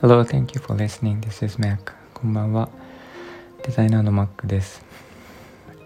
[0.00, 1.20] Hello, thank you for listening.
[1.22, 1.92] This is Mac.
[2.14, 2.68] こんばんは。
[3.64, 4.84] デザイナーの Mac です。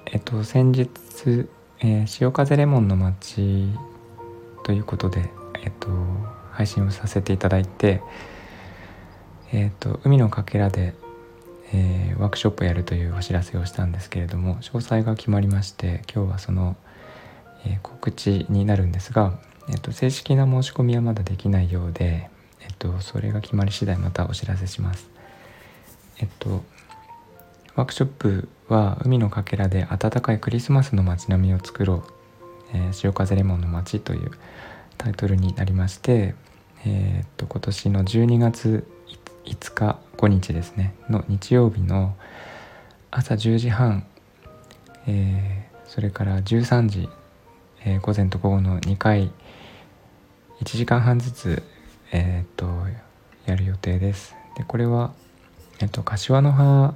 [0.05, 0.91] えっと、先日、
[1.81, 3.69] えー、潮風レモンの街
[4.65, 5.31] ということで、
[5.65, 5.89] えっと、
[6.51, 8.03] 配信をさせていただいて、
[9.53, 10.93] えっと、海のかけらで、
[11.73, 16.77] えー、ワークショップをやるというお知らせをしたんですけれども、詳細が決まりまして、今日はその、
[17.77, 19.39] え、告知になるんですが、
[19.69, 22.31] えっと、正式な申し込みはまだできないようで、
[22.63, 25.09] えっと、それが決まり次第またお知らせします。
[26.19, 26.65] えっと、
[27.75, 32.03] ワークショップは海のかけらで暖かいクリスマスの街並みを作ろう、
[32.75, 34.33] えー、潮風レモンの街という
[34.97, 36.35] タイトルになりまして、
[36.85, 38.87] えー、っと今年の12月
[39.45, 42.17] 5日5日ですねの日曜日の
[43.11, 44.07] 朝10時半、
[45.07, 47.09] えー、それから13時、
[47.85, 49.31] えー、午前と午後の2回
[50.61, 51.63] 1時間半ずつ、
[52.13, 52.67] えー、っと
[53.47, 54.35] やる予定です。
[54.57, 55.13] でこれは、
[55.81, 56.95] えっと、柏の葉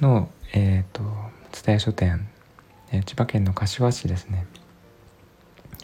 [0.00, 1.02] の、えっと
[1.52, 2.28] 蔦屋書店、
[2.92, 4.46] え千葉県の柏市ですね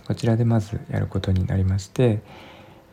[0.07, 2.21] こちらでまずやることになりまして、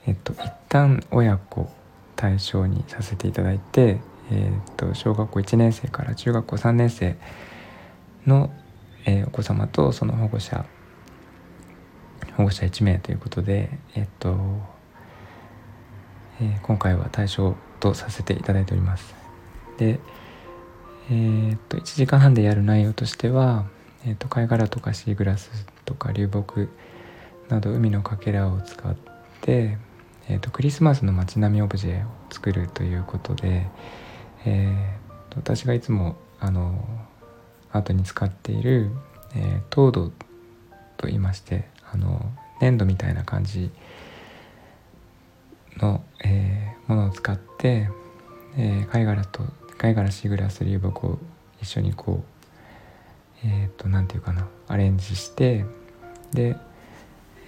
[0.06, 1.70] えっと、一旦親子
[2.16, 4.00] 対象にさせていただいて、
[4.32, 7.16] えっと小学校1年生から中学校3年生
[8.26, 8.52] の、
[9.06, 10.66] えー、お子様とその保護者
[12.38, 14.38] 保護者1名ということで、えっと
[16.40, 19.16] えー、今回は対象とさせていただいております。
[19.78, 20.00] で、
[21.10, 23.66] えー、っと1時間半でやる内容としては、
[24.06, 26.70] えー、っと貝殻とかシーグラスとか流木
[27.50, 28.96] など海のかけらを使っ
[29.42, 29.80] て、
[30.30, 33.66] えー、っとクリスマスの街並みオブジェを作るということで、
[34.46, 36.86] えー、私がいつもあの
[37.72, 38.92] アートに使っている、
[39.36, 40.12] えー、糖度
[40.98, 43.70] と言いましてあの粘土みたいな感じ
[45.78, 47.90] の、えー、ものを使って、
[48.58, 49.44] えー、貝殻と
[49.78, 51.20] 貝殻シーグラス流木を
[51.62, 52.24] 一緒にこ
[53.44, 55.66] うえっ、ー、と何て言うかなアレンジして
[56.34, 56.58] で、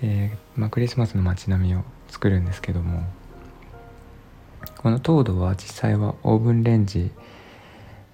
[0.02, 3.03] えーまあ、クリスマスの街並みを作るんですけども
[4.78, 7.12] この糖度は実際はオーブンレンジ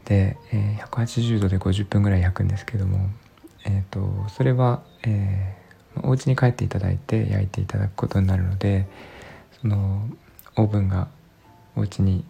[0.06, 3.10] で、えー、180度で50分ぐらい焼くんですけども、
[3.66, 5.58] えーと、それは、え
[6.04, 8.88] お家に帰っていただいて焼いていただくことになるので
[9.62, 10.08] その
[10.56, 11.08] オーブンが
[11.76, 12.24] お家に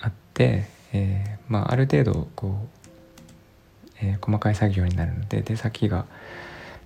[0.00, 6.06] あって、えー、まあ、ある程度こう、えー、細かい作業になるので手先が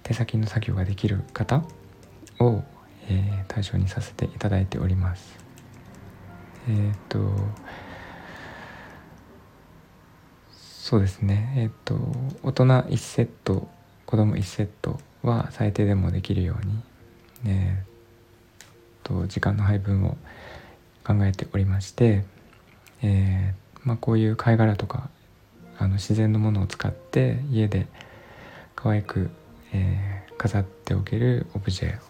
[0.02, 1.62] 手先の作業ができる方
[2.38, 2.62] を、
[3.08, 5.38] えー、対象にさせていただいております。
[6.68, 7.18] えっ、と
[10.52, 11.94] そうですねえっ、と
[12.42, 13.68] 大人1セット
[14.06, 16.82] 子供1セットは最低でもできるように、
[17.46, 20.16] えー、と時間の配分を
[21.04, 22.24] 考えておりまして、
[23.02, 25.10] えー、まあ、こういう貝殻とか
[25.78, 27.86] あの自然のものを使って家で
[28.76, 29.30] 可愛く、
[29.72, 32.00] えー、飾っておけるオブジェを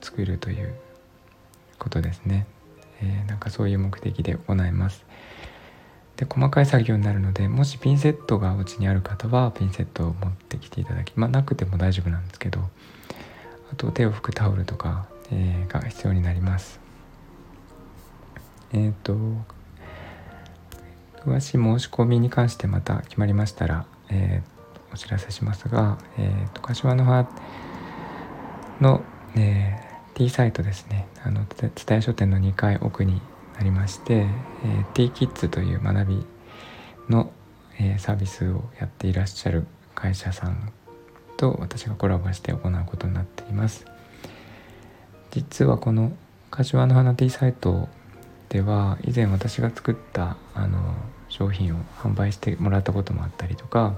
[0.00, 0.74] 作るという
[1.78, 2.46] ことですね、
[3.00, 5.04] えー、なんかそういう目的で行います。
[6.22, 12.60] で細かい作業になるのでもしピンセットがお家にある方はピンセットを持ってきていただきまあなくても大丈夫なんですけど
[13.72, 16.78] あと手を拭くタオルとか、えー、が必要になります。
[18.74, 19.16] えっ、と
[21.24, 27.28] 詳しい申し込みに関してまた決まりましたら、えー、お知らせしますが、えーと、柏の葉
[28.80, 29.02] の、
[29.34, 31.06] えー、T サイトですね。
[31.24, 33.20] あの蔦屋書店の2階奥に
[33.62, 34.26] なりまして、
[34.64, 36.26] え、T-Kids という学び
[37.08, 37.30] の、
[37.78, 40.72] えー、サービスをやっていらっしゃる会社さん
[41.36, 43.86] と私がコラボして行うことになっています。
[45.30, 46.10] 実はこの
[46.50, 47.88] 柏の花 T サイト
[48.48, 50.96] では以前私が作ったあの
[51.28, 53.94] 商品を販売してもらったこともあったりとか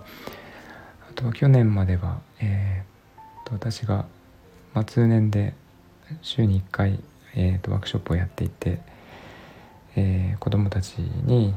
[1.11, 4.05] あとは去年までは、えー、と私が、
[4.75, 5.55] まあ、通年で
[6.21, 7.01] 週に1回、
[7.35, 8.94] えー、とワークショップをやっていて
[9.97, 11.55] えー、子どもたちに、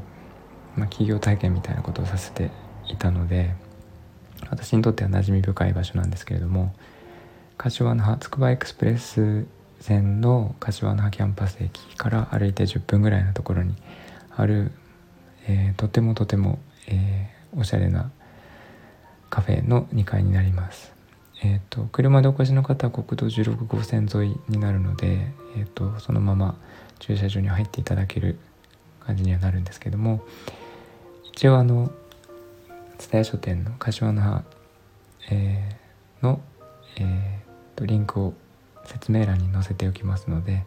[0.76, 2.50] まあ、企業体験みたいなことをさせて
[2.88, 3.54] いたので
[4.50, 6.74] 私にとっては馴染み深い場所なんですけれども
[7.56, 9.46] 柏の葉つくばエクスプレス
[9.80, 13.74] 線の柏の葉キャンパス駅から歩いて10分ぐらいのところに
[14.36, 14.72] ある、
[15.46, 18.10] えー、とてもとても、えー、おしゃれな
[19.30, 20.92] カフェの2階になります。
[21.44, 26.56] えーと、車でお越しの方は国道16号線沿いになるので、えーとそのまま
[26.98, 28.38] 駐車場に入っていただける
[29.00, 30.22] 感じにはなるんですけども
[31.32, 31.90] 一応あの
[32.98, 34.42] 蔦屋書店の柏の葉、
[35.30, 36.40] えー、の、
[36.96, 38.34] えー、とリンクを
[38.84, 40.64] 説明欄に載せておきますので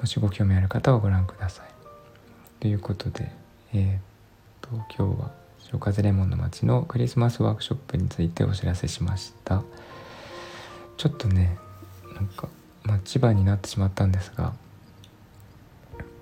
[0.00, 1.66] もしご興味ある方はご覧ください。
[2.58, 3.30] ということで、
[3.74, 4.00] えー、っ
[4.60, 9.62] と今日は潮風レモンの街のクリスマスワークショップについてお知らせしました。
[10.96, 11.56] ちょっとね
[12.14, 12.48] なんか、
[12.82, 14.52] まあ、千葉になってしまったんですが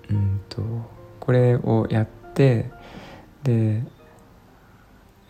[0.09, 0.61] うんと
[1.19, 2.69] これをやって
[3.43, 3.83] で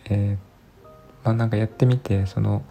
[0.06, 0.88] えー、
[1.24, 2.64] まあなんかやってみてその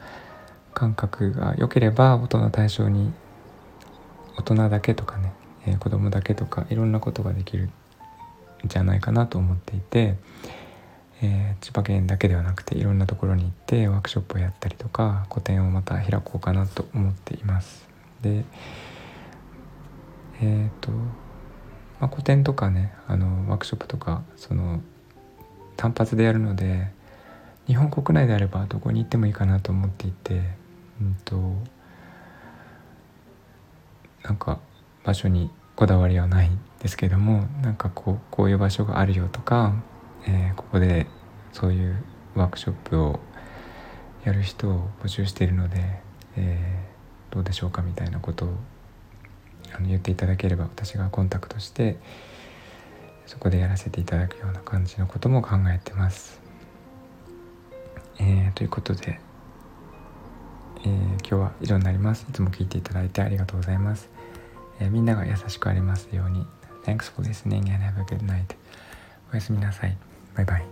[0.75, 3.13] 感覚が良ければ大人対象に
[4.37, 5.33] 大人だけとかね
[5.69, 7.71] えー、子供だけとかいろんなことができるん
[8.65, 10.17] じゃないかなと思っていて、
[11.23, 17.87] えー、千葉県だけではなくていろんなところに行ってワークショップをやったりとか個展をまた開こうかなと思っています。
[18.23, 18.45] で
[20.41, 20.93] えっ、ー、と、
[22.01, 24.81] まあ、個展とかねあのワークショップとかその
[25.77, 26.91] 単発でやるので
[27.67, 30.41] 日本国内であればどこに行ってもいいかなと思っていて、
[31.03, 31.55] うんと
[34.23, 34.59] なんか
[35.05, 39.75] 場所にこだわりはないんですけどもなんかこうこういう場所があるよとか、
[40.27, 41.07] えー、ここで
[41.53, 42.03] そういう
[42.35, 43.21] ワークショップを
[44.25, 46.01] やる人を募集しているので、
[46.37, 48.55] えー、どうでしょうかみたいなことを
[49.75, 51.97] あの言っていただければ私がコンタクトして
[53.27, 56.41] そこでやらせていただくような感じのことも考えてます。
[58.21, 59.21] えー、ということで、
[60.85, 62.27] えー、今日は以上になります。
[62.29, 64.09] いつも聞いていただいてありがとうございます。
[64.81, 66.47] えみんなが優しくありますように
[66.85, 68.55] Thanks for listening and have a good night
[69.33, 69.97] おやすみなさい
[70.35, 70.65] バイバイ